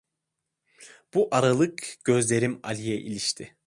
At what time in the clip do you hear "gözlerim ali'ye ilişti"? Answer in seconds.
2.05-3.57